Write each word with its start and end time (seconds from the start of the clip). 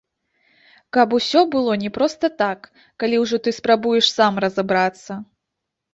Каб 0.97 1.11
усё 1.17 1.43
было 1.57 1.75
не 1.83 1.91
проста 1.99 2.31
так, 2.41 2.59
калі 3.03 3.21
ўжо 3.27 3.41
ты 3.49 3.57
спрабуеш 3.59 4.05
сам 4.19 4.33
разабрацца. 4.45 5.11